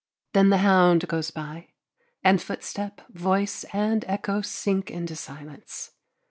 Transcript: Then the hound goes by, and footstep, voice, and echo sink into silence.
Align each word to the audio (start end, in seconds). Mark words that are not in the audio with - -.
Then 0.33 0.49
the 0.49 0.57
hound 0.57 1.07
goes 1.07 1.29
by, 1.29 1.67
and 2.23 2.41
footstep, 2.41 3.01
voice, 3.11 3.65
and 3.65 4.03
echo 4.07 4.41
sink 4.41 4.89
into 4.89 5.15
silence. 5.15 5.91